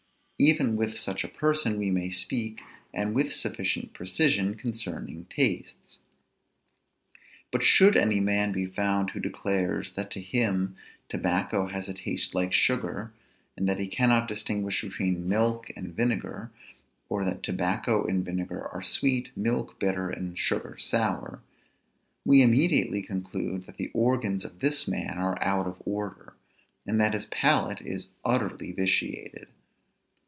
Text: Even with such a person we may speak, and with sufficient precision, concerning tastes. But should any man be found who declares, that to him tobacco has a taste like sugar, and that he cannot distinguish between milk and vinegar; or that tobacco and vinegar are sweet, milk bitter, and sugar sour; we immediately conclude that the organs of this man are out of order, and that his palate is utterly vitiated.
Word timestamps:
Even 0.43 0.75
with 0.75 0.97
such 0.97 1.23
a 1.23 1.27
person 1.27 1.77
we 1.77 1.91
may 1.91 2.09
speak, 2.09 2.61
and 2.91 3.13
with 3.13 3.31
sufficient 3.31 3.93
precision, 3.93 4.55
concerning 4.55 5.25
tastes. 5.25 5.99
But 7.51 7.61
should 7.61 7.95
any 7.95 8.19
man 8.19 8.51
be 8.51 8.65
found 8.65 9.11
who 9.11 9.19
declares, 9.19 9.91
that 9.91 10.09
to 10.09 10.19
him 10.19 10.75
tobacco 11.09 11.67
has 11.67 11.87
a 11.87 11.93
taste 11.93 12.33
like 12.33 12.53
sugar, 12.53 13.13
and 13.55 13.69
that 13.69 13.77
he 13.77 13.85
cannot 13.85 14.27
distinguish 14.27 14.81
between 14.81 15.29
milk 15.29 15.71
and 15.75 15.93
vinegar; 15.95 16.49
or 17.07 17.23
that 17.23 17.43
tobacco 17.43 18.03
and 18.07 18.25
vinegar 18.25 18.67
are 18.69 18.81
sweet, 18.81 19.29
milk 19.37 19.79
bitter, 19.79 20.09
and 20.09 20.39
sugar 20.39 20.75
sour; 20.79 21.43
we 22.25 22.41
immediately 22.41 23.03
conclude 23.03 23.67
that 23.67 23.77
the 23.77 23.91
organs 23.93 24.43
of 24.43 24.57
this 24.59 24.87
man 24.87 25.19
are 25.19 25.37
out 25.43 25.67
of 25.67 25.79
order, 25.85 26.33
and 26.87 26.99
that 26.99 27.13
his 27.13 27.25
palate 27.27 27.81
is 27.81 28.07
utterly 28.25 28.71
vitiated. 28.71 29.47